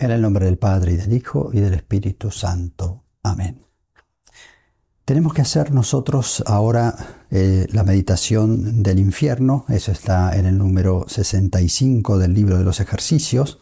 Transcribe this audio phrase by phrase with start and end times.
[0.00, 3.02] En el nombre del Padre y del Hijo y del Espíritu Santo.
[3.24, 3.64] Amén.
[5.04, 6.94] Tenemos que hacer nosotros ahora
[7.30, 12.78] eh, la meditación del infierno, eso está en el número 65 del libro de los
[12.78, 13.58] ejercicios.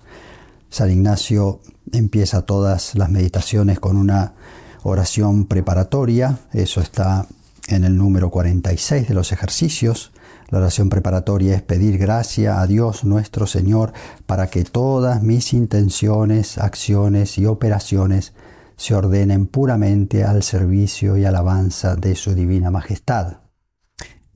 [0.68, 4.34] San Ignacio empieza todas las meditaciones con una
[4.82, 7.26] oración preparatoria, eso está
[7.68, 10.12] en el número 46 de los ejercicios.
[10.48, 13.92] La oración preparatoria es pedir gracia a Dios nuestro Señor
[14.26, 18.32] para que todas mis intenciones, acciones y operaciones
[18.76, 23.38] se ordenen puramente al servicio y alabanza de su divina majestad.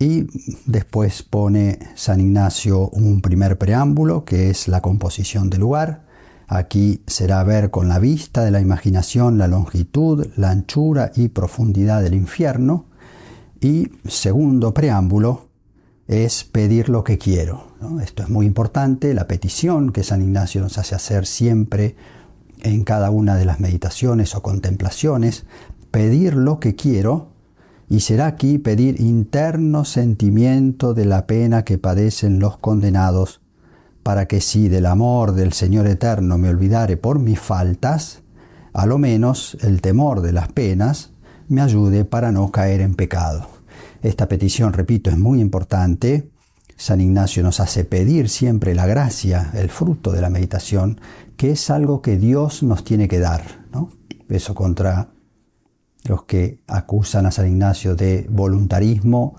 [0.00, 0.26] Y
[0.64, 6.06] después pone San Ignacio un primer preámbulo que es la composición del lugar.
[6.48, 12.02] Aquí será ver con la vista de la imaginación la longitud, la anchura y profundidad
[12.02, 12.86] del infierno.
[13.60, 15.49] Y segundo preámbulo,
[16.10, 17.68] es pedir lo que quiero.
[18.02, 21.94] Esto es muy importante, la petición que San Ignacio nos hace hacer siempre
[22.62, 25.44] en cada una de las meditaciones o contemplaciones,
[25.92, 27.28] pedir lo que quiero,
[27.88, 33.40] y será aquí pedir interno sentimiento de la pena que padecen los condenados,
[34.02, 38.22] para que si del amor del Señor eterno me olvidare por mis faltas,
[38.72, 41.12] a lo menos el temor de las penas
[41.46, 43.59] me ayude para no caer en pecado.
[44.02, 46.30] Esta petición, repito, es muy importante.
[46.76, 51.00] San Ignacio nos hace pedir siempre la gracia, el fruto de la meditación,
[51.36, 53.42] que es algo que Dios nos tiene que dar.
[53.72, 53.90] ¿no?
[54.28, 55.10] Eso contra
[56.04, 59.36] los que acusan a San Ignacio de voluntarismo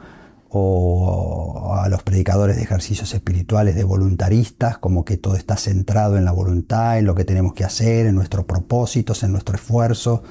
[0.49, 6.25] o a los predicadores de ejercicios espirituales de voluntaristas, como que todo está centrado en
[6.25, 10.23] la voluntad, en lo que tenemos que hacer, en nuestros propósitos, en nuestro esfuerzo,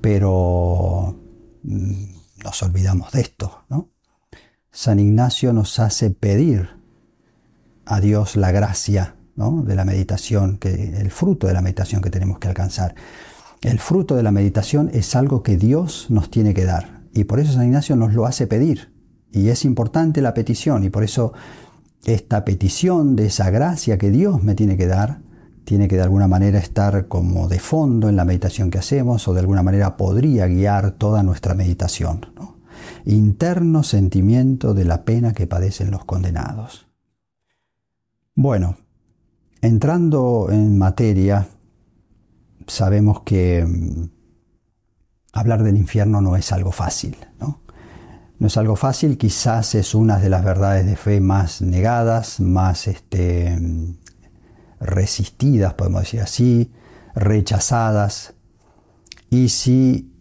[0.00, 1.14] pero
[1.62, 3.88] mm, nos olvidamos de esto, ¿no?
[4.72, 6.70] San Ignacio nos hace pedir
[7.86, 9.62] a Dios la gracia ¿no?
[9.62, 12.94] de la meditación, que, el fruto de la meditación que tenemos que alcanzar.
[13.62, 17.40] El fruto de la meditación es algo que Dios nos tiene que dar y por
[17.40, 18.92] eso San Ignacio nos lo hace pedir.
[19.32, 21.32] Y es importante la petición y por eso
[22.04, 25.20] esta petición de esa gracia que Dios me tiene que dar
[25.70, 29.34] tiene que de alguna manera estar como de fondo en la meditación que hacemos o
[29.34, 32.26] de alguna manera podría guiar toda nuestra meditación.
[33.04, 36.88] Interno sentimiento de la pena que padecen los condenados.
[38.34, 38.78] Bueno,
[39.62, 41.46] entrando en materia,
[42.66, 44.10] sabemos que mm,
[45.34, 47.62] hablar del infierno no es algo fácil, ¿no?
[48.40, 52.88] No es algo fácil, quizás es una de las verdades de fe más negadas, más
[52.88, 53.56] este,
[54.80, 56.72] resistidas, podemos decir así,
[57.14, 58.34] rechazadas,
[59.30, 60.12] y si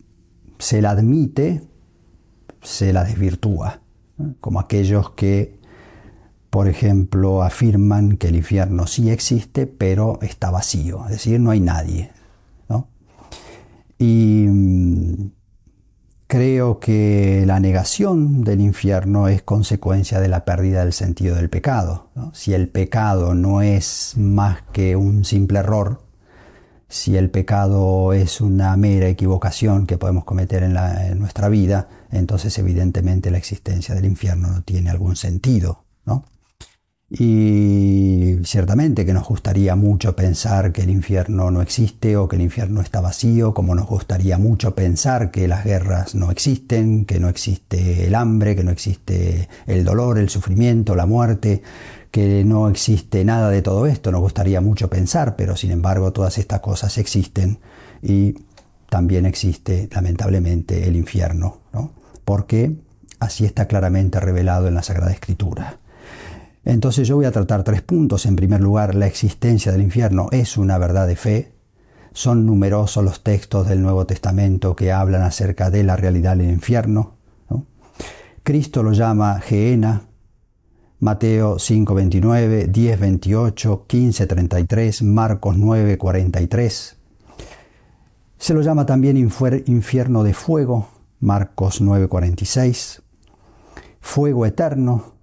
[0.60, 1.64] se la admite,
[2.62, 3.82] se la desvirtúa,
[4.40, 5.58] como aquellos que,
[6.50, 11.60] por ejemplo, afirman que el infierno sí existe, pero está vacío, es decir, no hay
[11.60, 12.12] nadie.
[14.02, 15.32] Y mm,
[16.32, 22.12] Creo que la negación del infierno es consecuencia de la pérdida del sentido del pecado.
[22.34, 26.04] Si el pecado no es más que un simple error,
[26.88, 32.56] si el pecado es una mera equivocación que podemos cometer en, en nuestra vida, entonces
[32.60, 35.84] evidentemente la existencia del infierno no tiene algún sentido.
[36.06, 36.26] ¿no?
[37.12, 42.44] Y ciertamente que nos gustaría mucho pensar que el infierno no existe o que el
[42.44, 47.28] infierno está vacío, como nos gustaría mucho pensar que las guerras no existen, que no
[47.28, 51.64] existe el hambre, que no existe el dolor, el sufrimiento, la muerte,
[52.12, 54.12] que no existe nada de todo esto.
[54.12, 57.58] Nos gustaría mucho pensar, pero sin embargo todas estas cosas existen
[58.04, 58.36] y
[58.88, 61.92] también existe lamentablemente el infierno, ¿no?
[62.24, 62.76] porque
[63.20, 65.79] así está claramente revelado en la Sagrada Escritura.
[66.70, 68.28] Entonces yo voy a tratar tres puntos.
[68.28, 71.52] En primer lugar, la existencia del infierno es una verdad de fe.
[72.14, 77.16] Son numerosos los textos del Nuevo Testamento que hablan acerca de la realidad del infierno.
[78.44, 80.04] Cristo lo llama Geena,
[81.00, 86.98] Mateo 5:29, 10:28, 15:33, Marcos 9:43.
[88.38, 90.88] Se lo llama también infierno de fuego,
[91.20, 93.02] Marcos 9:46,
[94.02, 95.19] fuego eterno,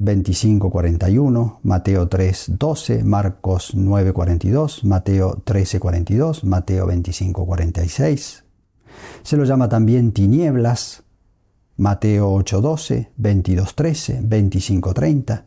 [0.00, 8.44] 25.41, Mateo 3.12, Marcos 9.42, Mateo 13.42, Mateo 25.46.
[9.22, 11.02] Se lo llama también tinieblas,
[11.76, 15.44] Mateo 8.12, 22.13, 25.30.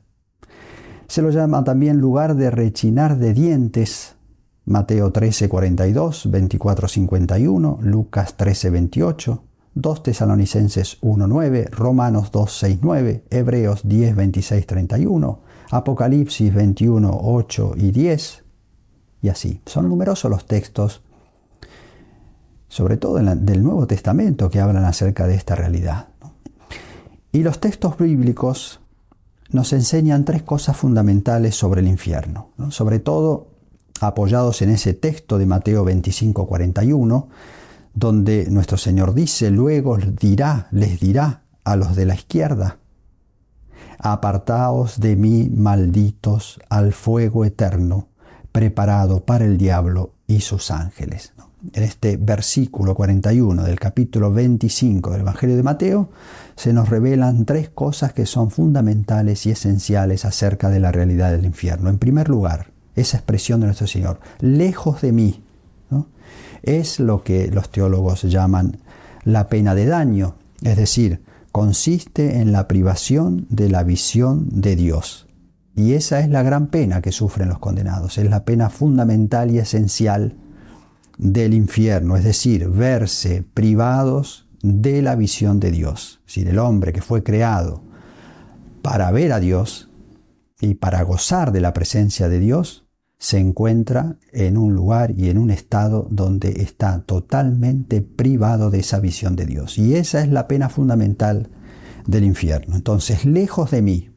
[1.08, 4.16] Se lo llama también lugar de rechinar de dientes,
[4.66, 9.42] Mateo 13.42, 24.51, Lucas 13.28,
[9.74, 15.40] 2 Tesalonicenses 1.9, Romanos 2.6.9, Hebreos 10.26.31,
[15.72, 18.44] Apocalipsis 21.8 y 10.
[19.22, 19.62] y así.
[19.66, 21.02] Son numerosos los textos,
[22.68, 26.10] sobre todo del Nuevo Testamento, que hablan acerca de esta realidad.
[27.32, 28.82] Y los textos bíblicos
[29.52, 33.48] nos enseñan tres cosas fundamentales sobre el infierno, sobre todo
[34.02, 37.30] apoyados en ese texto de Mateo 25, 41,
[37.94, 42.78] donde nuestro Señor dice, luego dirá, les dirá a los de la izquierda,
[44.00, 48.08] apartaos de mí, malditos, al fuego eterno,
[48.52, 51.34] preparado para el diablo y sus ángeles.
[51.74, 56.10] En este versículo 41 del capítulo 25 del Evangelio de Mateo
[56.56, 61.46] se nos revelan tres cosas que son fundamentales y esenciales acerca de la realidad del
[61.46, 61.90] infierno.
[61.90, 65.44] En primer lugar, esa expresión de nuestro Señor, lejos de mí,
[66.64, 68.78] es lo que los teólogos llaman
[69.24, 75.28] la pena de daño, es decir, consiste en la privación de la visión de Dios.
[75.76, 79.60] Y esa es la gran pena que sufren los condenados, es la pena fundamental y
[79.60, 80.36] esencial
[81.18, 86.22] del infierno, es decir, verse privados de la visión de Dios.
[86.28, 87.84] Es el hombre que fue creado
[88.82, 89.90] para ver a Dios
[90.60, 92.86] y para gozar de la presencia de Dios,
[93.22, 99.00] se encuentra en un lugar y en un estado donde está totalmente privado de esa
[99.00, 99.78] visión de Dios.
[99.78, 101.52] Y esa es la pena fundamental
[102.08, 102.76] del infierno.
[102.76, 104.10] Entonces, lejos de mí.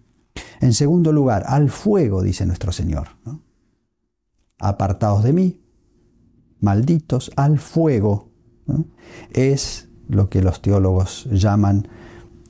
[0.62, 3.08] En segundo lugar, al fuego, dice nuestro Señor.
[4.58, 5.60] Apartados de mí,
[6.60, 8.32] malditos, al fuego.
[9.28, 11.88] Es lo que los teólogos llaman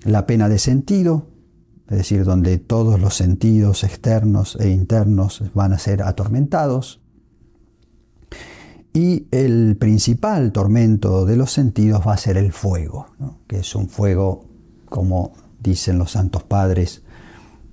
[0.04, 1.33] la pena de sentido,
[1.94, 7.00] es decir, donde todos los sentidos externos e internos van a ser atormentados.
[8.92, 13.06] Y el principal tormento de los sentidos va a ser el fuego,
[13.46, 14.44] que es un fuego,
[14.86, 17.04] como dicen los santos padres,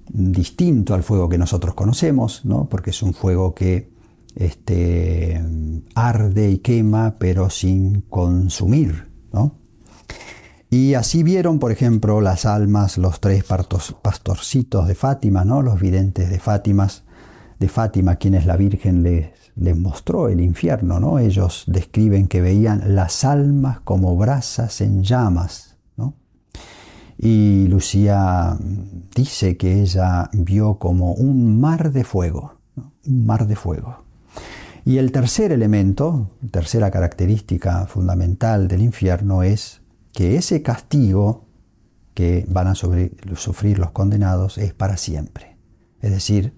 [0.07, 2.69] distinto al fuego que nosotros conocemos, ¿no?
[2.69, 3.91] porque es un fuego que
[4.35, 5.44] este,
[5.95, 9.09] arde y quema, pero sin consumir.
[9.33, 9.61] ¿no?
[10.73, 15.62] Y así vieron, por ejemplo, las almas, los tres pastorcitos de Fátima, ¿no?
[15.62, 16.88] los videntes de Fátima,
[17.59, 19.31] de Fátima, quienes la Virgen les,
[19.75, 21.01] mostró el infierno.
[21.01, 21.19] ¿no?
[21.19, 25.75] Ellos describen que veían las almas como brasas en llamas.
[27.24, 28.57] Y Lucía
[29.13, 32.56] dice que ella vio como un mar de fuego,
[33.06, 34.06] un mar de fuego.
[34.85, 39.81] Y el tercer elemento, tercera característica fundamental del infierno es
[40.13, 41.46] que ese castigo
[42.13, 45.58] que van a sufrir los condenados es para siempre.
[46.02, 46.54] Es decir,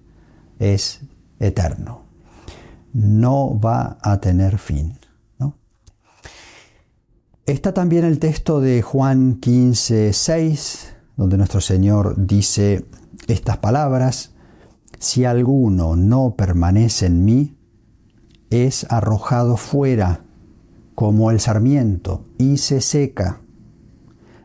[0.58, 1.02] es
[1.38, 2.02] eterno.
[2.92, 4.98] No va a tener fin.
[7.46, 12.86] Está también el texto de Juan 15, 6, donde nuestro Señor dice
[13.26, 14.30] estas palabras,
[14.98, 17.54] si alguno no permanece en mí,
[18.48, 20.20] es arrojado fuera
[20.94, 23.42] como el sarmiento y se seca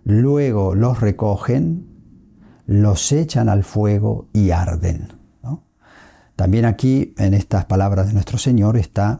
[0.09, 1.87] luego los recogen,
[2.65, 5.19] los echan al fuego y arden.
[6.35, 9.19] También aquí, en estas palabras de nuestro Señor, está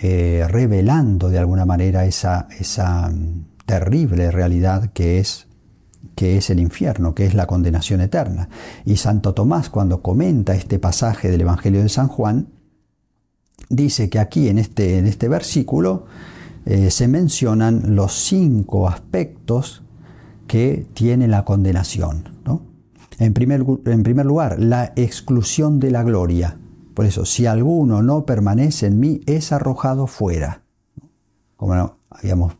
[0.00, 5.46] eh, revelando de alguna manera esa, mm, terrible realidad que es
[6.16, 8.48] que es el infierno, que es la condenación eterna.
[8.84, 12.48] Y Santo Tomás, cuando comenta este pasaje del Evangelio de San Juan,
[13.68, 16.06] dice que aquí en este, en este versículo
[16.64, 19.82] eh, se mencionan los cinco aspectos
[20.52, 22.24] que tiene la condenación.
[23.18, 26.58] En, primer, en primer lugar, la exclusión de la gloria.
[26.92, 30.60] Por eso, si alguno no permanece en mí, es arrojado fuera.
[31.56, 32.52] Como habíamos,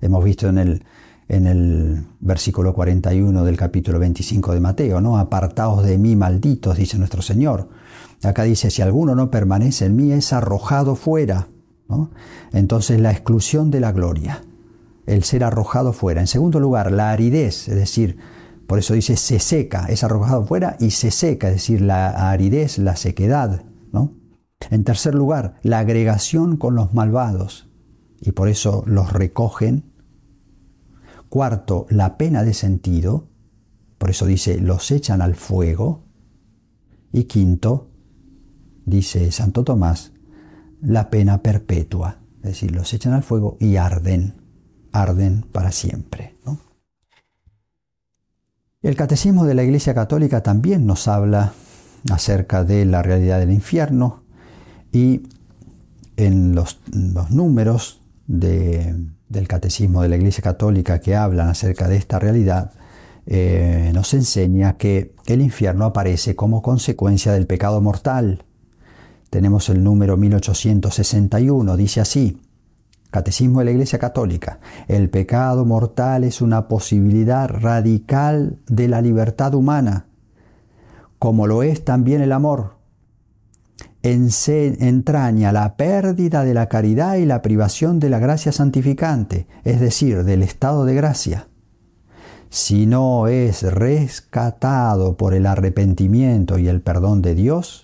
[0.00, 0.84] hemos visto en el,
[1.26, 5.18] en el versículo 41 del capítulo 25 de Mateo, ¿no?
[5.18, 7.68] Apartaos de mí, malditos, dice nuestro Señor.
[8.22, 11.48] Acá dice, si alguno no permanece en mí, es arrojado fuera.
[12.52, 14.44] Entonces, la exclusión de la gloria
[15.06, 16.20] el ser arrojado fuera.
[16.20, 18.18] En segundo lugar, la aridez, es decir,
[18.66, 22.78] por eso dice se seca, es arrojado fuera y se seca, es decir, la aridez,
[22.78, 23.64] la sequedad.
[23.92, 24.14] ¿no?
[24.70, 27.68] En tercer lugar, la agregación con los malvados
[28.20, 29.92] y por eso los recogen.
[31.28, 33.28] Cuarto, la pena de sentido,
[33.98, 36.04] por eso dice los echan al fuego.
[37.12, 37.90] Y quinto,
[38.86, 40.12] dice Santo Tomás,
[40.80, 44.43] la pena perpetua, es decir, los echan al fuego y arden
[44.94, 46.34] arden para siempre.
[48.80, 51.54] El catecismo de la Iglesia Católica también nos habla
[52.10, 54.24] acerca de la realidad del infierno
[54.92, 55.22] y
[56.16, 56.80] en los,
[57.30, 62.72] números del catecismo de la Iglesia Católica que hablan acerca de esta realidad,
[63.26, 68.44] eh, nos enseña que el infierno aparece como consecuencia del pecado mortal.
[69.30, 72.38] tenemos el número 1861, dice así,
[73.14, 79.54] Catecismo de la Iglesia Católica, el pecado mortal es una posibilidad radical de la libertad
[79.54, 80.06] humana,
[81.20, 82.74] como lo es también el amor.
[84.02, 90.24] entraña la pérdida de la caridad y la privación de la gracia santificante, es decir,
[90.24, 91.46] del estado de gracia
[92.50, 97.83] si no es rescatado por el arrepentimiento y el perdón de Dios,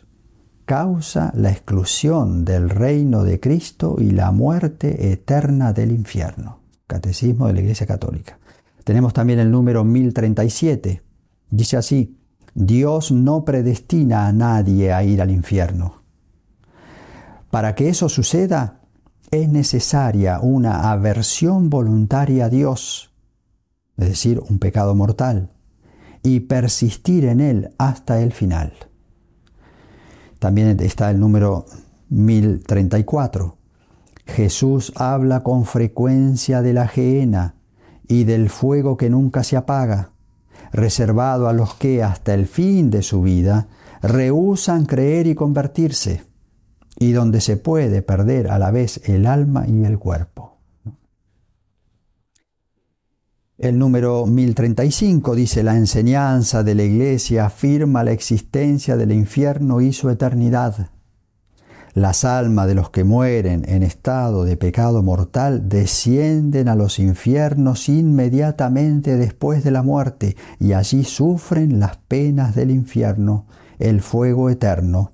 [0.70, 6.60] causa la exclusión del reino de Cristo y la muerte eterna del infierno.
[6.86, 8.38] Catecismo de la Iglesia Católica.
[8.84, 11.02] Tenemos también el número 1037.
[11.50, 12.16] Dice así,
[12.54, 16.04] Dios no predestina a nadie a ir al infierno.
[17.50, 18.82] Para que eso suceda,
[19.32, 23.10] es necesaria una aversión voluntaria a Dios
[24.00, 25.50] es decir, un pecado mortal,
[26.22, 28.72] y persistir en él hasta el final.
[30.40, 31.66] También está el número
[32.08, 33.56] 1034.
[34.24, 37.56] Jesús habla con frecuencia de la gehenna
[38.08, 40.10] y del fuego que nunca se apaga,
[40.72, 43.68] reservado a los que hasta el fin de su vida
[44.00, 46.24] rehusan creer y convertirse,
[46.98, 50.49] y donde se puede perder a la vez el alma y el cuerpo.
[53.60, 59.92] El número 1035 dice, la enseñanza de la Iglesia afirma la existencia del infierno y
[59.92, 60.88] su eternidad.
[61.92, 67.90] Las almas de los que mueren en estado de pecado mortal descienden a los infiernos
[67.90, 73.44] inmediatamente después de la muerte y allí sufren las penas del infierno,
[73.78, 75.12] el fuego eterno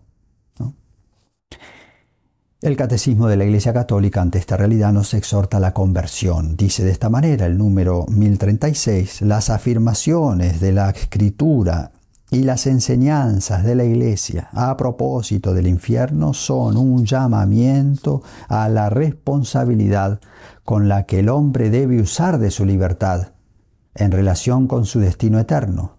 [2.67, 6.57] el Catecismo de la Iglesia Católica ante esta realidad nos exhorta a la conversión.
[6.57, 11.93] Dice de esta manera el número 1036, las afirmaciones de la Escritura
[12.31, 18.91] y las enseñanzas de la Iglesia a propósito del infierno son un llamamiento a la
[18.91, 20.19] responsabilidad
[20.65, 23.29] con la que el hombre debe usar de su libertad
[23.95, 25.99] en relación con su destino eterno.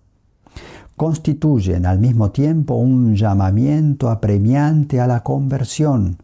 [0.98, 6.18] Constituyen al mismo tiempo un llamamiento apremiante a la conversión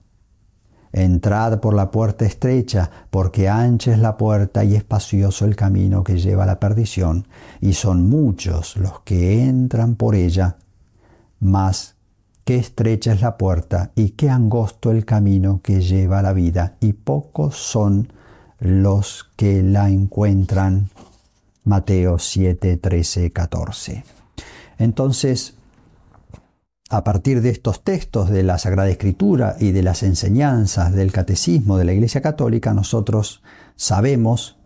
[0.96, 6.20] Entrad por la puerta estrecha, porque ancha es la puerta y espacioso el camino que
[6.20, 7.28] lleva a la perdición,
[7.62, 10.58] y son muchos los que entran por ella.
[11.40, 11.96] Mas
[12.46, 16.76] qué estrecha es la puerta y qué angosto el camino que lleva a la vida,
[16.80, 18.14] y pocos son
[18.60, 20.90] los que la encuentran.
[21.64, 24.04] Mateo 7, 13, 14.
[24.78, 25.56] Entonces,
[26.94, 31.78] a partir de estos textos de la Sagrada Escritura y de las enseñanzas del Catecismo
[31.78, 33.42] de la Iglesia Católica, nosotros
[33.76, 34.60] sabemos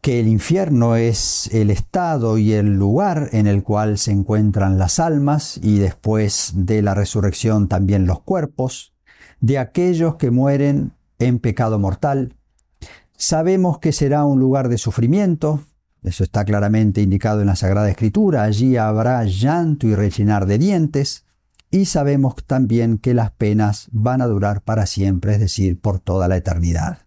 [0.00, 4.98] que el infierno es el estado y el lugar en el cual se encuentran las
[4.98, 8.94] almas y después de la resurrección también los cuerpos
[9.40, 12.36] de aquellos que mueren en pecado mortal.
[13.18, 15.60] Sabemos que será un lugar de sufrimiento,
[16.02, 18.44] eso está claramente indicado en la Sagrada Escritura.
[18.44, 21.24] Allí habrá llanto y rechinar de dientes.
[21.70, 26.26] Y sabemos también que las penas van a durar para siempre, es decir, por toda
[26.26, 26.98] la eternidad.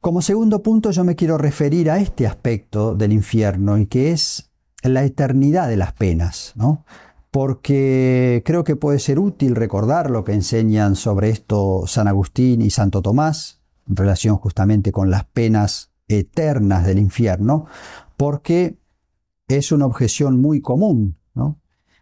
[0.00, 4.50] Como segundo punto yo me quiero referir a este aspecto del infierno y que es
[4.82, 6.84] la eternidad de las penas, ¿no?
[7.36, 12.70] porque creo que puede ser útil recordar lo que enseñan sobre esto San Agustín y
[12.70, 17.66] Santo Tomás en relación justamente con las penas eternas del infierno,
[18.16, 18.78] porque
[19.48, 21.16] es una objeción muy común.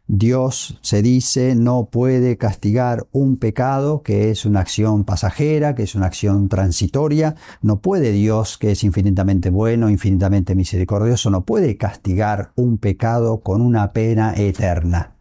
[0.07, 5.95] Dios, se dice, no puede castigar un pecado que es una acción pasajera, que es
[5.95, 7.37] una acción transitoria.
[7.63, 13.63] No puede Dios, que es infinitamente bueno, infinitamente misericordioso, no puede castigar un pecado con
[13.63, 15.13] una pena eterna.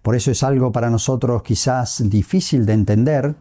[0.00, 3.34] Por eso es algo para nosotros quizás difícil de entender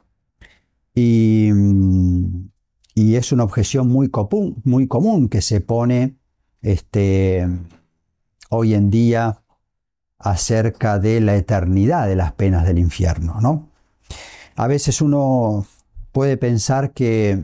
[0.93, 2.49] y mm,
[2.97, 6.17] y es una objeción muy común, muy común que se pone
[6.63, 7.47] este,
[8.49, 9.43] hoy en día
[10.17, 13.39] acerca de la eternidad de las penas del infierno.
[13.39, 13.69] ¿no?
[14.55, 15.67] A veces uno
[16.11, 17.39] puede pensar que,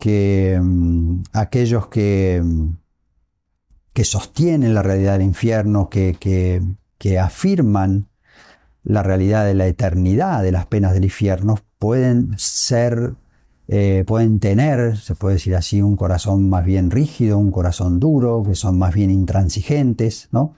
[0.00, 2.42] que mm, aquellos que,
[3.92, 6.16] que, sostienen la realidad del infierno, que,
[6.98, 8.08] que afirman
[8.82, 13.14] la realidad de la eternidad de las penas del infierno, pueden ser
[13.68, 18.42] eh, pueden tener, se puede decir así, un corazón más bien rígido, un corazón duro,
[18.42, 20.56] que son más bien intransigentes, ¿no?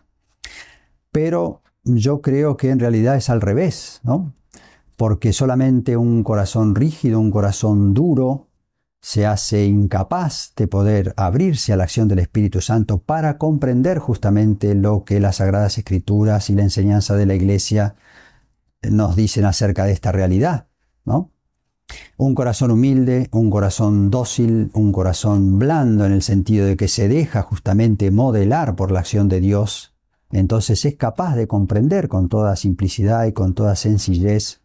[1.11, 4.33] Pero yo creo que en realidad es al revés, ¿no?
[4.97, 8.47] Porque solamente un corazón rígido, un corazón duro,
[9.01, 14.75] se hace incapaz de poder abrirse a la acción del Espíritu Santo para comprender justamente
[14.75, 17.97] lo que las Sagradas Escrituras y la enseñanza de la Iglesia
[18.83, 20.69] nos dicen acerca de esta realidad,
[21.05, 21.33] ¿no?
[22.17, 27.09] Un corazón humilde, un corazón dócil, un corazón blando en el sentido de que se
[27.09, 29.95] deja justamente modelar por la acción de Dios,
[30.31, 34.61] entonces es capaz de comprender con toda simplicidad y con toda sencillez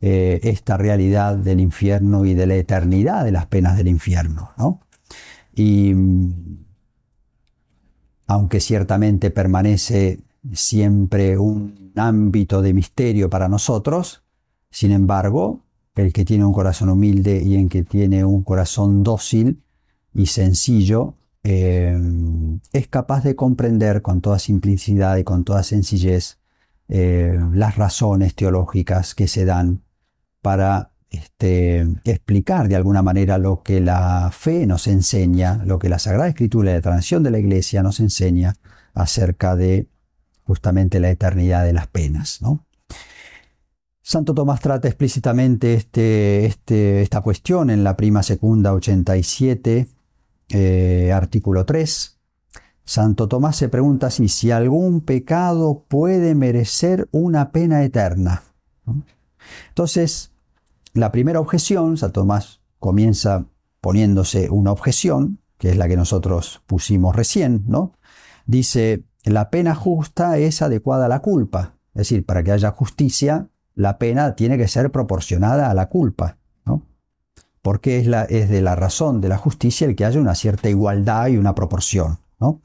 [0.00, 4.52] eh, esta realidad del infierno y de la eternidad de las penas del infierno.
[4.56, 4.80] ¿no?
[5.54, 5.92] Y
[8.28, 10.20] aunque ciertamente permanece
[10.52, 14.22] siempre un ámbito de misterio para nosotros,
[14.70, 15.64] sin embargo,
[15.98, 19.64] el que tiene un corazón humilde y el que tiene un corazón dócil
[20.14, 21.98] y sencillo, eh,
[22.72, 26.38] es capaz de comprender con toda simplicidad y con toda sencillez
[26.88, 29.82] eh, las razones teológicas que se dan
[30.40, 35.98] para este, explicar de alguna manera lo que la fe nos enseña, lo que la
[35.98, 38.54] Sagrada Escritura y la tradición de la Iglesia nos enseña
[38.94, 39.88] acerca de
[40.44, 42.40] justamente la eternidad de las penas.
[42.40, 42.67] ¿no?
[44.08, 49.86] Santo Tomás trata explícitamente este, este, esta cuestión en la prima segunda 87,
[50.48, 52.18] eh, artículo 3.
[52.86, 58.44] Santo Tomás se pregunta si, algún pecado puede merecer una pena eterna.
[59.68, 60.32] Entonces,
[60.94, 63.44] la primera objeción, Santo Tomás comienza
[63.82, 67.92] poniéndose una objeción, que es la que nosotros pusimos recién, ¿no?
[68.46, 71.74] Dice, la pena justa es adecuada a la culpa.
[71.88, 76.36] Es decir, para que haya justicia, la pena tiene que ser proporcionada a la culpa,
[76.66, 76.82] ¿no?
[77.62, 81.36] Porque es, de la razón de la justicia el que haya una cierta igualdad y
[81.36, 82.60] una proporción, ¿no?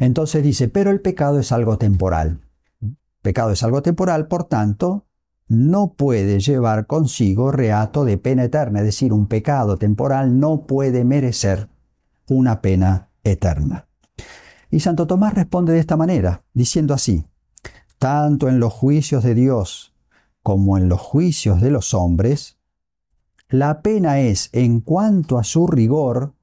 [0.00, 2.40] Entonces dice, pero el pecado es algo temporal.
[3.22, 5.06] Pecado es algo temporal, por tanto,
[5.46, 11.04] no puede llevar consigo reato de pena eterna, es decir, un pecado temporal no puede
[11.04, 11.68] merecer
[12.26, 13.86] una pena eterna.
[14.72, 17.24] Y Santo Tomás responde de esta manera, diciendo así,
[17.98, 19.91] tanto en los juicios de Dios
[20.42, 22.58] como en los juicios de los hombres,
[23.48, 26.34] la pena es, en cuanto a su rigor,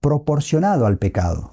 [0.00, 1.52] proporcionado al pecado.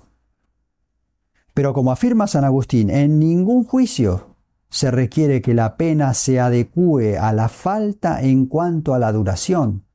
[1.53, 4.35] Pero como afirma San Agustín, en ningún juicio
[4.69, 9.85] se requiere que la pena se adecue a la falta en cuanto a la duración.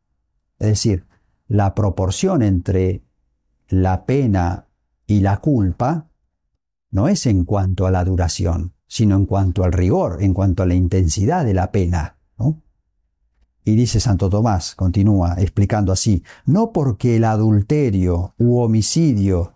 [0.58, 1.06] Es decir,
[1.46, 3.04] la proporción entre
[3.68, 4.66] la pena
[5.06, 6.08] y la culpa
[6.90, 10.66] no es en cuanto a la duración, sino en cuanto al rigor, en cuanto a
[10.66, 12.18] la intensidad de la pena.
[13.64, 19.54] Y dice Santo Tomás, continúa explicando así, no porque el adulterio u homicidio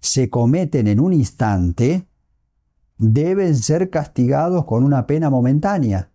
[0.00, 2.08] se cometen en un instante,
[2.96, 6.10] deben ser castigados con una pena momentánea,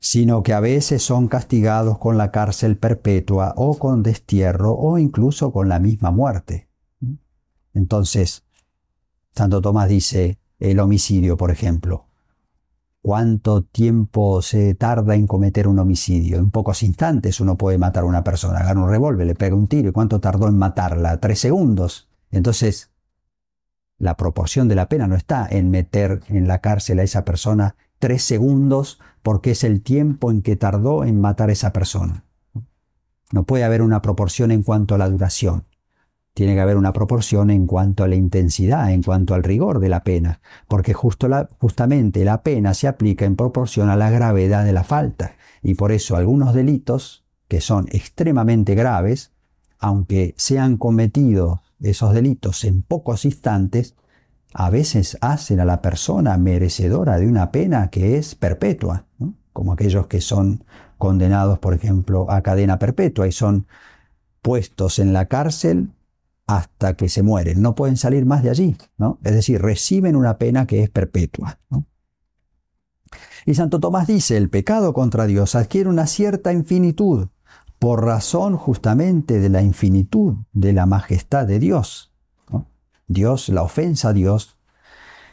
[0.00, 5.52] sino que a veces son castigados con la cárcel perpetua o con destierro o incluso
[5.52, 6.68] con la misma muerte.
[7.72, 8.44] Entonces,
[9.34, 12.06] Santo Tomás dice, el homicidio, por ejemplo.
[13.02, 16.36] ¿Cuánto tiempo se tarda en cometer un homicidio?
[16.38, 18.58] En pocos instantes uno puede matar a una persona.
[18.58, 19.88] Agarra un revólver, le pega un tiro.
[19.88, 21.18] ¿Y cuánto tardó en matarla?
[21.18, 22.10] Tres segundos.
[22.30, 22.90] Entonces,
[23.96, 27.76] la proporción de la pena no está en meter en la cárcel a esa persona
[27.98, 32.24] tres segundos porque es el tiempo en que tardó en matar a esa persona.
[33.32, 35.64] No puede haber una proporción en cuanto a la duración
[36.40, 39.90] tiene que haber una proporción en cuanto a la intensidad, en cuanto al rigor de
[39.90, 44.72] la pena, porque justo justamente la pena se aplica en proporción a la gravedad de
[44.72, 49.32] la falta, y por eso algunos delitos que son extremadamente graves,
[49.78, 53.94] aunque sean cometidos esos delitos en pocos instantes,
[54.54, 59.04] a veces hacen a la persona merecedora de una pena que es perpetua,
[59.52, 60.64] como aquellos que son
[60.96, 63.66] condenados, por ejemplo, a cadena perpetua y son
[64.40, 65.90] puestos en la cárcel
[66.50, 67.62] hasta que se mueren.
[67.62, 69.18] No pueden salir más de allí, ¿no?
[69.22, 71.60] Es decir, reciben una pena que es perpetua.
[73.46, 77.28] Y Santo Tomás dice, el pecado contra Dios adquiere una cierta infinitud
[77.78, 82.12] por razón justamente de la infinitud de la majestad de Dios.
[83.06, 84.56] Dios, la ofensa a Dios,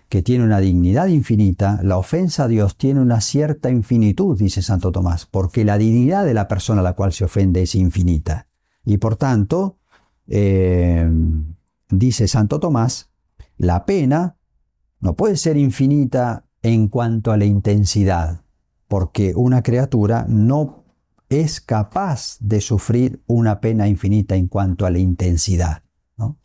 [0.10, 4.91] que tiene una dignidad infinita, la ofensa a Dios tiene una cierta infinitud, dice Santo
[4.91, 8.47] Tomás, porque la dignidad de la persona a la cual se ofende es infinita.
[8.86, 9.80] Y por tanto,
[10.28, 11.10] eh,
[11.90, 13.10] dice Santo Tomás,
[13.58, 14.38] la pena
[15.00, 18.42] no puede ser infinita en cuanto a la intensidad,
[18.88, 20.86] porque una criatura no
[21.30, 25.84] es capaz de sufrir una pena infinita en cuanto a la intensidad.
[26.18, 26.38] ¿no?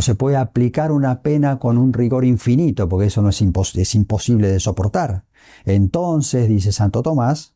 [0.00, 3.42] se puede aplicar una pena con un rigor infinito, porque eso no es,
[3.74, 5.24] es imposible de soportar.
[5.64, 7.54] Entonces, dice Santo Tomás,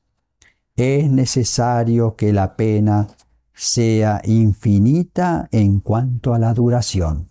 [0.76, 3.06] es necesario que la pena
[3.54, 7.28] sea infinita en cuanto a la duración.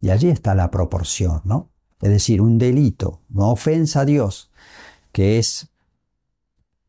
[0.00, 1.70] Y allí está la proporción, ¿no?
[2.00, 4.50] Es decir, un delito, una ofensa a Dios,
[5.10, 5.70] que es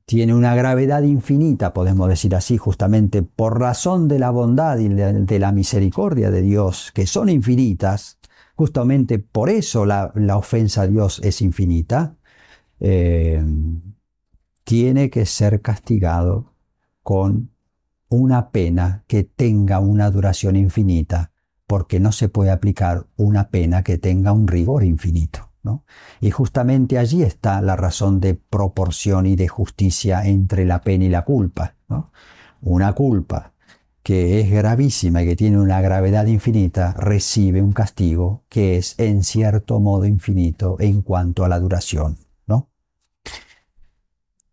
[0.09, 5.37] tiene una gravedad infinita, podemos decir así, justamente por razón de la bondad y de
[5.37, 8.17] la misericordia de Dios, que son infinitas,
[8.55, 12.15] justamente por eso la, ofensa a Dios es infinita,
[12.79, 13.39] eh,
[14.63, 16.55] tiene que ser castigado
[17.03, 17.48] con
[18.09, 21.31] una pena que tenga una duración infinita,
[21.67, 25.49] porque no se puede aplicar una pena que tenga un rigor infinito.
[26.19, 31.09] Y justamente allí está la razón de proporción y de justicia entre la pena y
[31.09, 31.75] la culpa.
[32.61, 33.53] Una culpa
[34.03, 39.23] que es gravísima y que tiene una gravedad infinita, recibe un castigo que es en
[39.23, 42.17] cierto modo infinito en cuanto a la duración.
[42.47, 42.69] ¿no?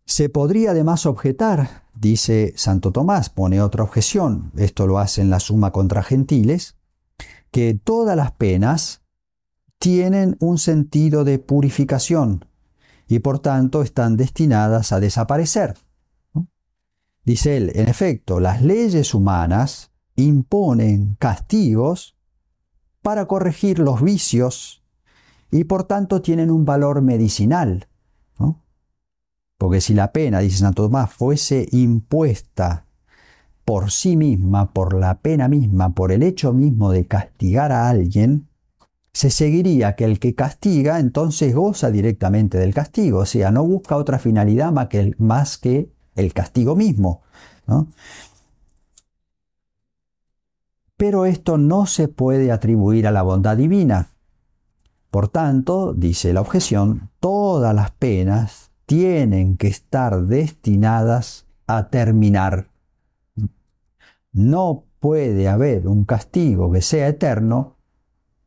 [0.04, 5.40] Se podría además objetar, dice Santo Tomás, pone otra objeción, esto lo hace en la
[5.40, 6.76] suma contra gentiles,
[7.50, 9.02] que todas las penas
[9.78, 12.44] tienen un sentido de purificación
[13.08, 15.76] y por tanto están destinadas a desaparecer.
[17.24, 22.16] Dice él, en efecto, las leyes humanas imponen castigos
[23.02, 24.84] para corregir los vicios
[25.50, 27.88] y por tanto tienen un valor medicinal.
[29.58, 32.84] Porque si la pena, dice Santo Tomás, fuese impuesta
[33.64, 38.48] por sí misma, por la pena misma, por el hecho mismo de castigar a alguien,
[39.12, 43.96] se seguiría que el que castiga entonces goza directamente del castigo, o sea, no busca
[43.96, 47.22] otra finalidad más que el, más que el castigo mismo.
[50.96, 54.10] Pero esto no se puede atribuir a la bondad divina.
[55.10, 62.68] Por tanto, dice la objeción, todas las penas tienen que estar destinadas a terminar.
[64.32, 67.76] No puede haber un castigo que sea eterno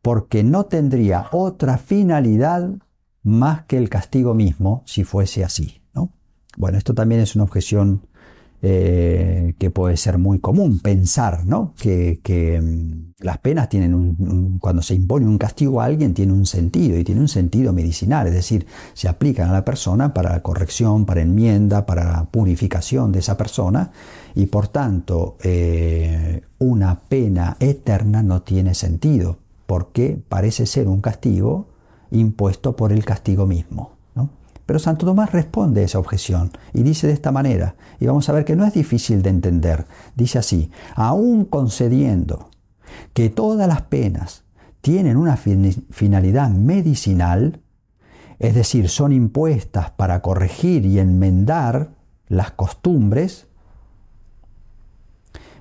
[0.02, 2.72] porque no tendría otra finalidad
[3.24, 5.82] más que el castigo mismo si fuese así.
[5.94, 6.12] ¿no?
[6.58, 8.08] Bueno, esto también es una objeción
[8.62, 11.74] eh, que puede ser muy común, pensar ¿no?
[11.78, 16.46] que, mm, las penas tienen un, cuando se impone un castigo a alguien tiene un
[16.46, 21.06] sentido y tiene un sentido medicinal, es decir, se aplican a la persona para corrección,
[21.06, 23.92] para enmienda, para purificación de esa persona
[24.36, 31.68] y por tanto eh, una pena eterna no tiene sentido porque parece ser un castigo
[32.12, 33.99] impuesto por el castigo mismo.
[34.70, 38.34] Pero Santo Tomás responde a esa objeción y dice de esta manera, y vamos a
[38.34, 42.52] ver que no es difícil de entender, dice así, aún concediendo
[43.16, 44.44] que todas las penas
[44.82, 47.62] tienen una finalidad medicinal,
[48.38, 51.90] es decir, son impuestas para corregir y enmendar
[52.28, 53.48] las costumbres,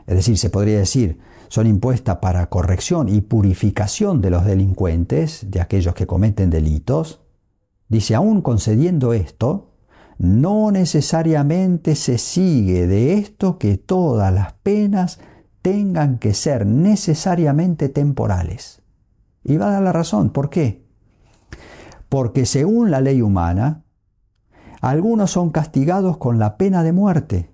[0.07, 1.19] es decir, se podría decir,
[1.49, 7.23] son impuestas para corrección y purificación de los delincuentes, de aquellos que cometen delitos,
[7.89, 9.73] dice, aún concediendo esto,
[10.19, 15.21] no necesariamente se sigue de esto que todas las penas
[15.63, 18.83] tengan que ser necesariamente temporales.
[19.45, 20.87] Y va a dar la razón, ¿por qué?
[22.09, 23.85] Porque según la ley humana,
[24.81, 27.53] algunos son castigados con la pena de muerte,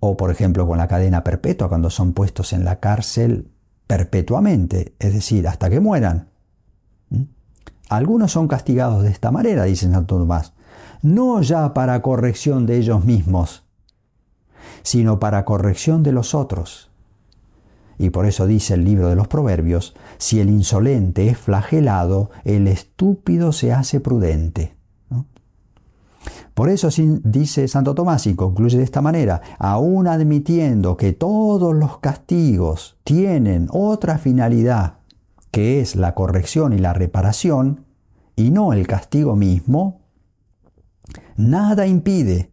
[0.00, 3.50] o por ejemplo con la cadena perpetua cuando son puestos en la cárcel
[3.86, 6.28] perpetuamente, es decir, hasta que mueran.
[7.88, 10.52] Algunos son castigados de esta manera, dice Santo Tomás,
[11.02, 13.64] no ya para corrección de ellos mismos,
[14.82, 16.90] sino para corrección de los otros.
[17.98, 22.68] Y por eso dice el libro de los Proverbios, si el insolente es flagelado, el
[22.68, 24.76] estúpido se hace prudente.
[26.54, 26.88] Por eso
[27.22, 33.68] dice Santo Tomás y concluye de esta manera, aún admitiendo que todos los castigos tienen
[33.70, 34.97] otra finalidad,
[35.50, 37.86] que es la corrección y la reparación,
[38.36, 40.02] y no el castigo mismo,
[41.36, 42.52] nada impide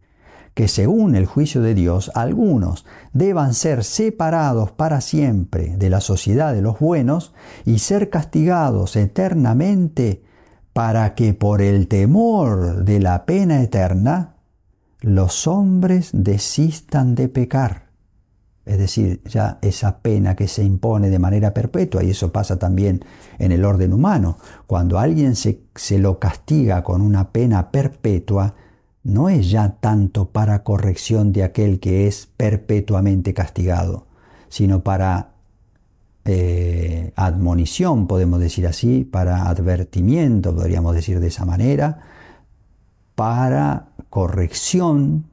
[0.56, 6.54] que según el juicio de Dios algunos deban ser separados para siempre de la sociedad
[6.54, 7.34] de los buenos
[7.66, 10.22] y ser castigados eternamente
[10.72, 14.36] para que por el temor de la pena eterna
[15.00, 17.85] los hombres desistan de pecar.
[18.66, 23.04] Es decir, ya esa pena que se impone de manera perpetua, y eso pasa también
[23.38, 28.54] en el orden humano, cuando alguien se, se lo castiga con una pena perpetua,
[29.04, 34.08] no es ya tanto para corrección de aquel que es perpetuamente castigado,
[34.48, 35.36] sino para
[36.24, 42.00] eh, admonición, podemos decir así, para advertimiento, podríamos decir de esa manera,
[43.14, 45.26] para corrección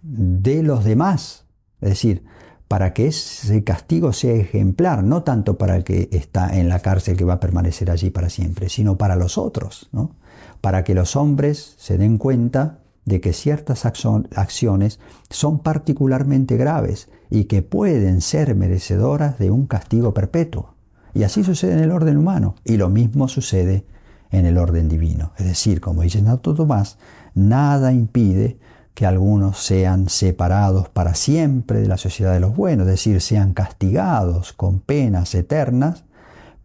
[0.00, 1.44] de los demás,
[1.82, 2.24] es decir,
[2.68, 7.16] para que ese castigo sea ejemplar, no tanto para el que está en la cárcel
[7.16, 10.16] que va a permanecer allí para siempre, sino para los otros, ¿no?
[10.60, 14.98] para que los hombres se den cuenta de que ciertas acciones
[15.30, 20.74] son particularmente graves y que pueden ser merecedoras de un castigo perpetuo.
[21.14, 23.86] Y así sucede en el orden humano, y lo mismo sucede
[24.30, 25.32] en el orden divino.
[25.38, 26.98] Es decir, como dice Santo Tomás,
[27.34, 28.58] nada impide
[28.96, 33.52] que algunos sean separados para siempre de la sociedad de los buenos, es decir, sean
[33.52, 36.04] castigados con penas eternas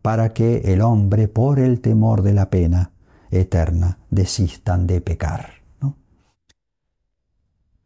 [0.01, 2.91] para que el hombre, por el temor de la pena
[3.31, 5.60] eterna, desistan de pecar.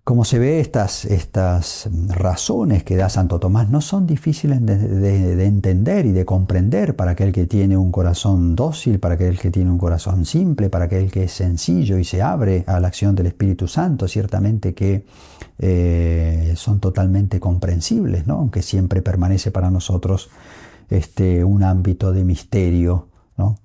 [0.05, 6.05] Como se ve, estas, estas razones que da Santo Tomás no son difíciles de, entender
[6.05, 9.79] y de comprender para aquel que tiene un corazón dócil, para aquel que tiene un
[9.79, 13.67] corazón simple, para aquel que es sencillo y se abre a la acción del Espíritu
[13.67, 14.07] Santo.
[14.07, 15.07] Ciertamente que
[15.57, 18.35] eh, son totalmente comprensibles, ¿no?
[18.35, 20.29] aunque siempre permanece para nosotros
[20.87, 23.57] este, un ámbito de misterio ¿no?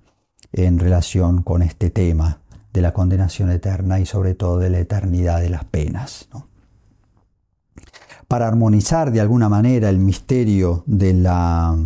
[0.55, 2.40] en relación con este tema
[2.73, 6.29] de la condenación eterna y sobre todo de la eternidad de las penas.
[8.29, 11.77] Para armonizar de alguna manera el misterio de la,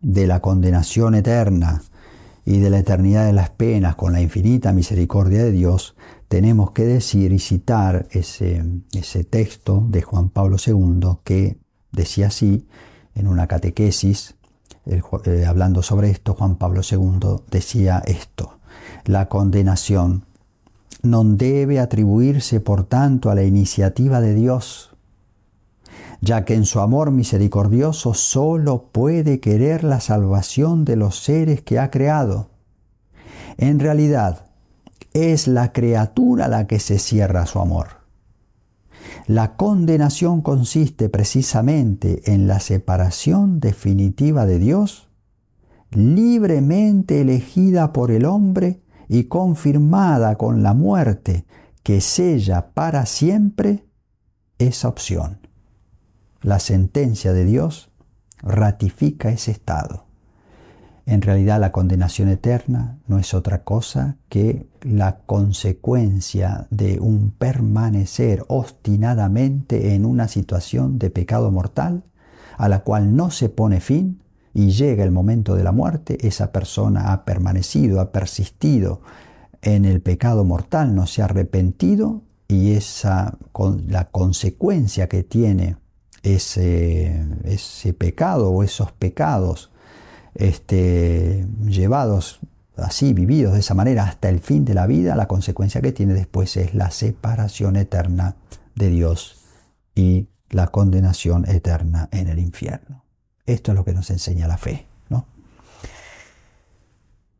[0.00, 1.82] de la condenación eterna
[2.46, 5.94] y de la eternidad de las penas con la infinita misericordia de Dios,
[6.28, 11.58] tenemos que decir y citar ese, ese texto de Juan Pablo II que
[11.92, 12.66] decía así
[13.14, 14.34] en una catequesis,
[14.86, 18.55] eh, hablando sobre esto, Juan Pablo II decía esto
[19.06, 20.24] la condenación
[21.02, 24.90] no debe atribuirse, por tanto, a la iniciativa de Dios,
[26.20, 31.78] ya que en su amor misericordioso solo puede querer la salvación de los seres que
[31.78, 32.50] ha creado.
[33.56, 34.46] En realidad,
[35.12, 37.88] es la criatura la que se cierra su amor.
[39.26, 45.08] La condenación consiste precisamente en la separación definitiva de Dios,
[45.90, 51.44] libremente elegida por el hombre y confirmada con la muerte
[51.82, 53.84] que sella para siempre
[54.58, 55.46] esa opción.
[56.42, 57.90] La sentencia de Dios
[58.42, 60.06] ratifica ese estado.
[61.06, 68.44] En realidad la condenación eterna no es otra cosa que la consecuencia de un permanecer
[68.48, 72.02] obstinadamente en una situación de pecado mortal
[72.58, 74.20] a la cual no se pone fin
[74.56, 79.02] y llega el momento de la muerte, esa persona ha permanecido, ha persistido
[79.60, 83.36] en el pecado mortal, no se ha arrepentido y esa,
[83.86, 85.76] la consecuencia que tiene
[86.22, 89.72] ese, ese pecado o esos pecados
[90.34, 92.40] este, llevados
[92.78, 96.14] así, vividos de esa manera hasta el fin de la vida, la consecuencia que tiene
[96.14, 98.36] después es la separación eterna
[98.74, 99.44] de Dios
[99.94, 103.05] y la condenación eterna en el infierno.
[103.46, 104.86] Esto es lo que nos enseña la fe.
[105.08, 105.26] ¿no?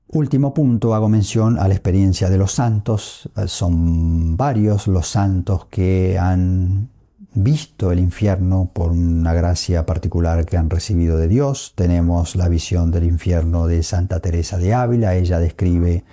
[0.09, 3.29] Último punto, hago mención a la experiencia de los santos.
[3.37, 6.88] Eh, son varios los santos que han
[7.35, 11.73] visto el infierno por una gracia particular que han recibido de Dios.
[11.75, 15.16] Tenemos la visión del infierno de Santa Teresa de Ávila.
[15.16, 16.05] Ella describe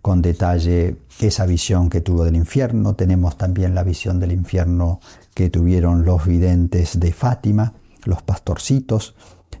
[0.00, 2.94] con detalle esa visión que tuvo del infierno.
[2.94, 5.00] Tenemos también la visión del infierno
[5.34, 7.74] que tuvieron los videntes de Fátima
[8.04, 9.14] los pastorcitos,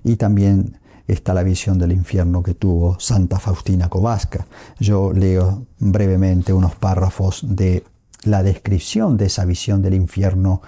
[0.04, 4.46] y también está la visión del infierno que tuvo Santa Faustina Kowalska.
[4.78, 7.84] Yo leo brevemente unos párrafos de
[8.24, 10.62] la descripción de esa visión del infierno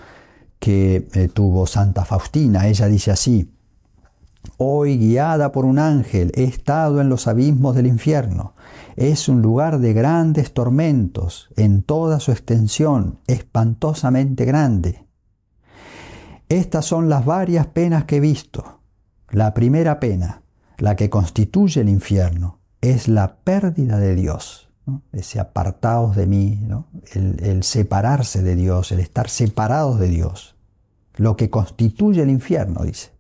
[0.59, 2.67] que eh, tuvo Santa Faustina.
[2.67, 3.51] Ella dice así,
[4.57, 8.55] Hoy guiada por un ángel he estado en los abismos del infierno.
[8.97, 15.04] Es un lugar de grandes tormentos en toda su extensión, espantosamente grande.
[16.55, 18.79] Estas son las varias penas que he visto.
[19.31, 20.43] La primera pena,
[20.79, 24.69] la que constituye el infierno, es la pérdida de Dios,
[25.11, 26.61] ese apartados de mí,
[27.13, 30.55] el, el separarse de Dios, el estar separados de Dios.
[31.17, 33.11] Lo que constituye el infierno, dice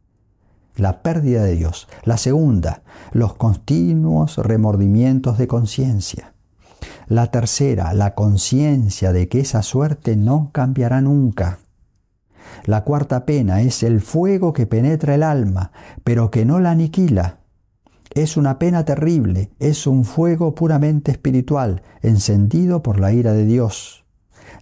[0.76, 1.88] la pérdida de Dios.
[2.04, 6.34] La segunda, los continuos remordimientos de conciencia.
[7.08, 11.58] La tercera, la conciencia de que esa suerte no cambiará nunca.
[12.64, 17.38] La cuarta pena es el fuego que penetra el alma, pero que no la aniquila.
[18.14, 24.04] Es una pena terrible, es un fuego puramente espiritual, encendido por la ira de Dios.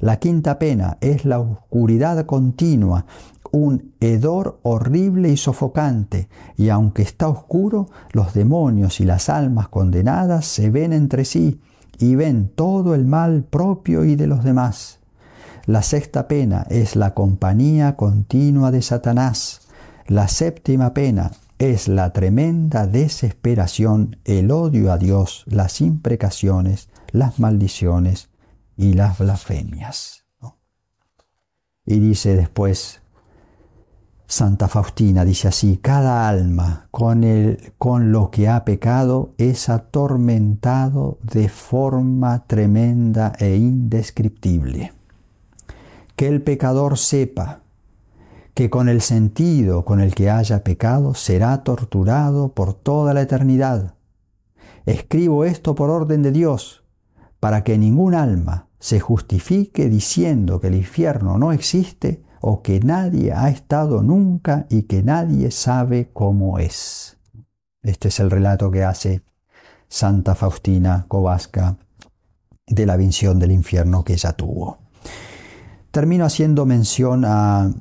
[0.01, 3.07] La quinta pena es la oscuridad continua,
[3.51, 10.47] un hedor horrible y sofocante, y aunque está oscuro, los demonios y las almas condenadas
[10.47, 11.61] se ven entre sí
[11.99, 15.02] y ven todo el mal propio y de los demás.
[15.67, 19.61] La sexta pena es la compañía continua de Satanás,
[20.09, 28.31] La séptima pena es la tremenda desesperación, el odio a Dios, las imprecaciones, las maldiciones
[28.77, 30.25] y las blasfemias.
[31.87, 33.01] Y dice después,
[34.27, 42.47] Santa Faustina dice así, cada alma con, lo que ha pecado es atormentado de forma
[42.47, 44.93] tremenda e indescriptible.
[46.17, 47.63] Que el pecador sepa
[48.55, 53.95] que con el sentido con el que haya pecado será torturado por toda la eternidad.
[54.85, 56.85] Escribo esto por orden de Dios,
[57.41, 63.33] para que ningún alma se justifique diciendo que el infierno no existe o que nadie
[63.33, 67.17] ha estado nunca y que nadie sabe cómo es.
[67.83, 69.23] Este es el relato que hace
[69.89, 71.77] Santa Faustina Kowalska
[72.67, 74.82] de la visión del infierno que ella tuvo.
[75.93, 77.73] Termino haciendo mención a,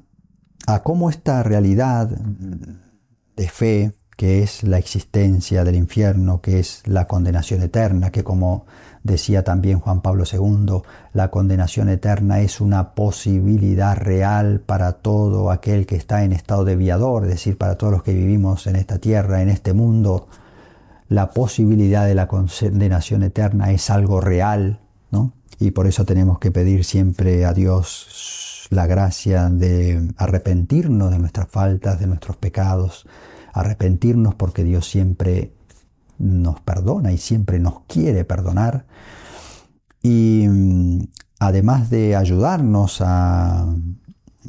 [0.84, 7.64] cómo esta realidad de fe, que es la existencia del infierno, que es la condenación
[7.64, 8.66] eterna, que como
[9.04, 15.88] Decía también Juan Pablo II, la condenación eterna es una posibilidad real para todo aquel
[15.88, 19.00] que está en estado de viador, es decir, para todos los que vivimos en esta
[19.00, 20.28] tierra, en este mundo.
[21.08, 24.80] La posibilidad de la condenación eterna es algo real.
[25.62, 31.50] Y por eso tenemos que pedir siempre a Dios la gracia de arrepentirnos de nuestras
[31.50, 33.08] faltas, de nuestros pecados,
[33.54, 35.54] arrepentirnos porque Dios siempre
[36.18, 38.88] nos perdona y siempre nos quiere perdonar.
[40.02, 41.02] Y mm,
[41.38, 43.68] además de ayudarnos a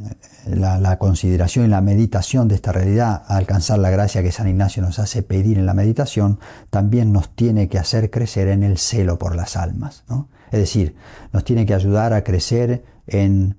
[0.01, 4.49] eh, la, consideración y la meditación de esta realidad, a alcanzar la gracia que San
[4.49, 8.79] Ignacio nos hace pedir en la meditación, también nos tiene que hacer crecer en el
[8.79, 10.05] celo por las almas.
[10.53, 10.95] Es decir,
[11.33, 13.57] nos tiene que ayudar a crecer en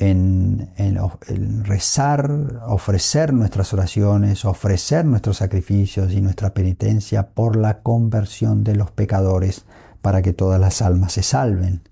[0.00, 8.76] en, rezar, ofrecer nuestras oraciones, ofrecer nuestros sacrificios y nuestra penitencia por la conversión de
[8.76, 9.66] los pecadores
[10.00, 11.82] para que todas las almas se salven.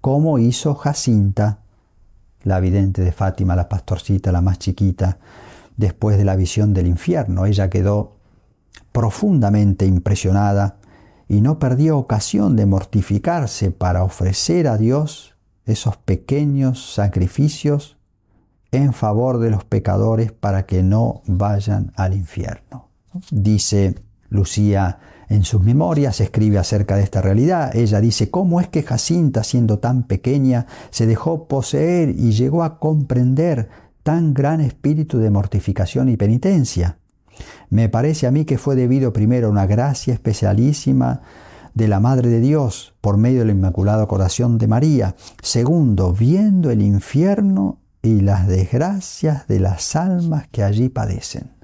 [0.00, 1.58] Como hizo Jacinta,
[2.44, 5.18] la vidente de Fátima, la pastorcita, la más chiquita,
[5.76, 7.46] después de la visión del infierno.
[7.46, 8.16] Ella quedó
[8.92, 10.76] profundamente impresionada
[11.28, 15.34] y no perdió ocasión de mortificarse para ofrecer a Dios
[15.66, 17.96] esos pequeños sacrificios
[18.72, 22.88] en favor de los pecadores para que no vayan al infierno.
[23.30, 23.94] Dice
[24.28, 27.74] Lucía en sus memorias, escribe acerca de esta realidad.
[27.74, 32.78] Ella dice, ¿cómo es que Jacinta, siendo tan pequeña, se dejó poseer y llegó a
[32.78, 33.68] comprender
[34.02, 36.98] tan gran espíritu de mortificación y penitencia?
[37.70, 41.22] Me parece a mí que fue debido primero a una gracia especialísima
[41.74, 45.16] de la Madre de Dios por medio del Inmaculado Corazón de María.
[45.42, 51.54] Segundo, viendo el infierno y las desgracias de las almas que allí padecen.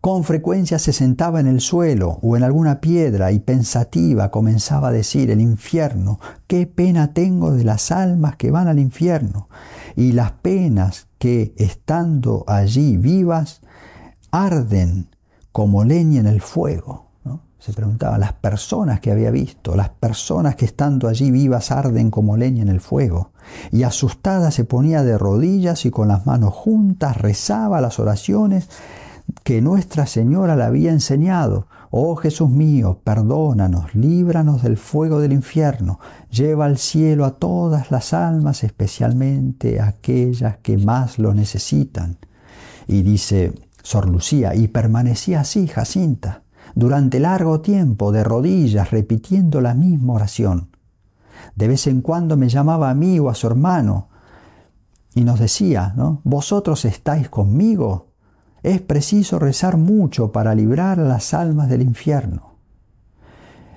[0.00, 4.92] Con frecuencia se sentaba en el suelo o en alguna piedra y pensativa comenzaba a
[4.92, 9.48] decir, el infierno, qué pena tengo de las almas que van al infierno
[9.96, 13.60] y las penas que, estando allí vivas,
[14.30, 15.08] arden
[15.52, 17.04] como leña en el fuego
[17.64, 22.36] se preguntaba, las personas que había visto, las personas que estando allí vivas arden como
[22.36, 23.30] leña en el fuego.
[23.72, 28.68] Y asustada se ponía de rodillas y con las manos juntas rezaba las oraciones
[29.44, 31.66] que Nuestra Señora le había enseñado.
[31.96, 38.12] Oh Jesús mío, perdónanos, líbranos del fuego del infierno, lleva al cielo a todas las
[38.12, 42.18] almas, especialmente aquellas que más lo necesitan.
[42.88, 46.42] Y dice Sor Lucía, y permanecía así, Jacinta,
[46.74, 50.70] durante largo tiempo de rodillas repitiendo la misma oración.
[51.54, 54.08] De vez en cuando me llamaba a mí o a su hermano
[55.14, 56.22] y nos decía, ¿no?
[56.24, 58.13] Vosotros estáis conmigo.
[58.64, 62.54] Es preciso rezar mucho para librar a las almas del infierno.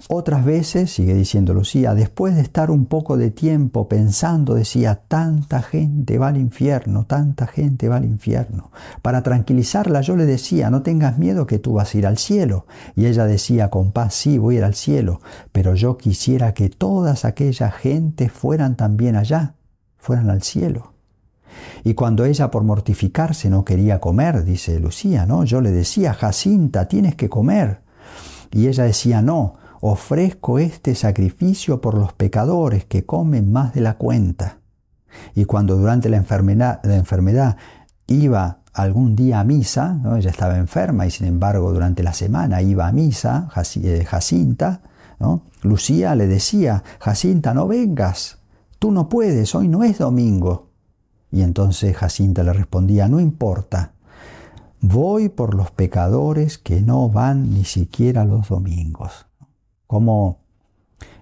[0.07, 5.61] Otras veces, sigue diciendo Lucía, después de estar un poco de tiempo pensando, decía, tanta
[5.61, 8.71] gente va al infierno, tanta gente va al infierno.
[9.01, 12.65] Para tranquilizarla yo le decía, no tengas miedo que tú vas a ir al cielo.
[12.95, 15.19] Y ella decía con paz, sí, voy a ir al cielo,
[15.51, 19.55] pero yo quisiera que todas aquellas gentes fueran también allá,
[19.97, 20.96] fueran al cielo.
[21.83, 25.43] Y cuando ella por mortificarse no quería comer, dice Lucía, ¿no?
[25.43, 27.81] Yo le decía, Jacinta, tienes que comer.
[28.51, 33.95] Y ella decía, no, ofrezco este sacrificio por los pecadores que comen más de la
[33.97, 34.59] cuenta.
[35.35, 37.57] Y cuando durante la enfermedad, la enfermedad
[38.07, 40.15] iba algún día a misa, ¿no?
[40.15, 43.49] ella estaba enferma y sin embargo durante la semana iba a misa,
[43.81, 44.81] eh, Jacinta,
[45.19, 45.43] ¿no?
[45.63, 48.37] Lucía le decía, Jacinta, no vengas,
[48.77, 50.66] tú no puedes, hoy no es domingo.
[51.31, 53.93] Y entonces Jacinta le respondía, no importa,
[54.81, 59.25] voy por los pecadores que no van ni siquiera los domingos.
[59.87, 60.39] Como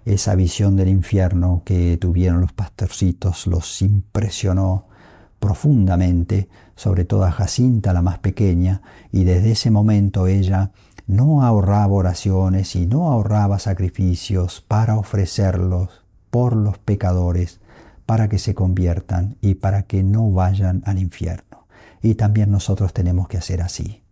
[0.06, 4.86] esa visión del infierno que tuvieron los pastorcitos los impresionó
[5.39, 8.82] profundamente, sobre todo a Jacinta, la más pequeña,
[9.12, 10.72] y desde ese momento ella
[11.08, 17.60] no ahorraba oraciones y no ahorraba sacrificios para ofrecerlos por los pecadores,
[18.06, 21.68] para que se conviertan y para que no vayan al infierno.
[22.01, 24.03] Y también nosotros tenemos que hacer así.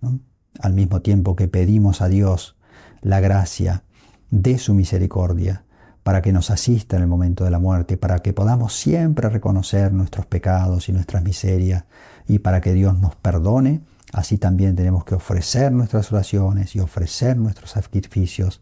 [0.59, 2.57] Al mismo tiempo que pedimos a Dios
[3.01, 3.83] la gracia
[4.31, 5.63] de su misericordia,
[6.03, 9.93] para que nos asista en el momento de la muerte, para que podamos siempre reconocer
[9.93, 11.85] nuestros pecados y nuestras miserias
[12.27, 13.81] y para que Dios nos perdone,
[14.11, 18.61] así también tenemos que ofrecer nuestras oraciones y ofrecer nuestros sacrificios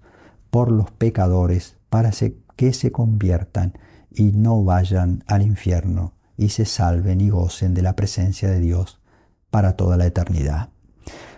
[0.51, 2.11] por los pecadores para
[2.55, 3.73] que se conviertan
[4.13, 8.99] y no vayan al infierno y se salven y gocen de la presencia de Dios
[9.49, 10.69] para toda la eternidad.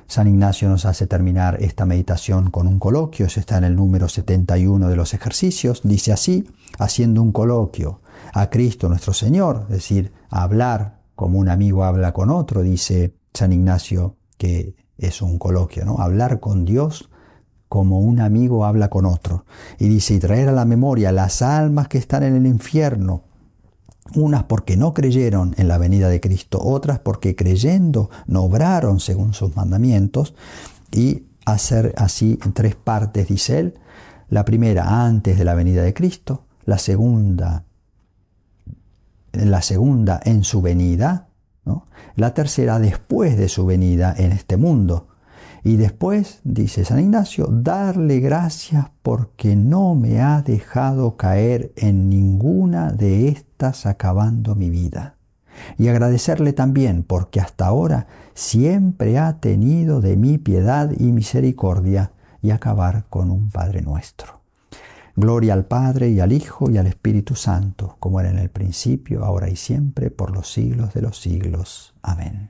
[0.08, 4.08] San Ignacio nos hace terminar esta meditación con un coloquio, eso está en el número
[4.08, 6.48] 71 de los ejercicios, dice así,
[6.78, 8.02] haciendo un coloquio
[8.34, 13.54] a Cristo nuestro Señor, es decir, hablar como un amigo habla con otro, dice San
[13.54, 15.98] Ignacio que es un coloquio, ¿no?
[16.00, 17.10] Hablar con Dios
[17.74, 19.46] como un amigo habla con otro.
[19.80, 23.24] Y dice, y traer a la memoria las almas que están en el infierno,
[24.14, 29.34] unas porque no creyeron en la venida de Cristo, otras porque creyendo no obraron según
[29.34, 30.36] sus mandamientos,
[30.92, 33.80] y hacer así en tres partes, dice él,
[34.30, 37.64] la primera antes de la venida de Cristo, la segunda,
[39.32, 41.30] la segunda en su venida,
[42.18, 45.08] la tercera después de su venida en este mundo,
[45.64, 52.92] y después, dice San Ignacio, darle gracias porque no me ha dejado caer en ninguna
[52.92, 55.16] de estas acabando mi vida.
[55.78, 62.12] Y agradecerle también porque hasta ahora siempre ha tenido de mí piedad y misericordia
[62.42, 64.42] y acabar con un Padre nuestro.
[65.16, 69.24] Gloria al Padre y al Hijo y al Espíritu Santo, como era en el principio,
[69.24, 71.94] ahora y siempre, por los siglos de los siglos.
[72.02, 72.50] Amén.